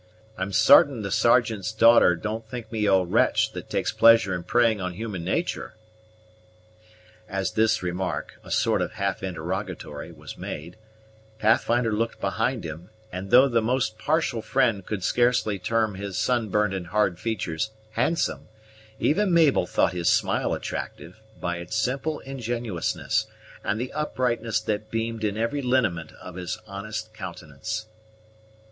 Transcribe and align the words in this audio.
I'm 0.35 0.51
sartain 0.51 1.03
the 1.03 1.11
Sergeant's 1.11 1.71
daughter 1.71 2.15
don't 2.15 2.49
think 2.49 2.71
me 2.71 2.87
a 2.87 3.03
wretch 3.03 3.51
that 3.51 3.69
takes 3.69 3.91
pleasure 3.91 4.33
in 4.33 4.41
preying 4.43 4.81
on 4.81 4.93
human 4.95 5.23
natur'?" 5.23 5.75
As 7.29 7.51
this 7.51 7.83
remark, 7.83 8.33
a 8.43 8.49
sort 8.49 8.81
of 8.81 8.93
half 8.93 9.21
interrogatory, 9.21 10.11
was 10.11 10.39
made, 10.39 10.75
Pathfinder 11.37 11.93
looked 11.93 12.19
behind 12.19 12.63
him; 12.63 12.89
and, 13.11 13.29
though 13.29 13.47
the 13.47 13.61
most 13.61 13.99
partial 13.99 14.41
friend 14.41 14.83
could 14.87 15.03
scarcely 15.03 15.59
term 15.59 15.93
his 15.93 16.17
sunburnt 16.17 16.73
and 16.73 16.87
hard 16.87 17.19
features 17.19 17.69
handsome, 17.91 18.47
even 18.97 19.31
Mabel 19.31 19.67
thought 19.67 19.93
his 19.93 20.11
smile 20.11 20.55
attractive, 20.55 21.19
by 21.39 21.57
its 21.57 21.75
simple 21.75 22.21
ingenuousness 22.21 23.27
and 23.63 23.79
the 23.79 23.93
uprightness 23.93 24.59
that 24.61 24.89
beamed 24.89 25.23
in 25.23 25.37
every 25.37 25.61
lineament 25.61 26.11
of 26.19 26.37
his 26.37 26.57
honest 26.65 27.13
countenance. 27.13 27.85